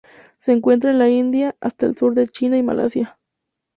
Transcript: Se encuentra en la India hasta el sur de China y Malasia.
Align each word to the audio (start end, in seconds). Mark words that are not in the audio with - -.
Se 0.39 0.51
encuentra 0.51 0.89
en 0.89 0.97
la 0.97 1.09
India 1.09 1.55
hasta 1.61 1.85
el 1.85 1.95
sur 1.95 2.15
de 2.15 2.27
China 2.27 2.57
y 2.57 2.63
Malasia. 2.63 3.19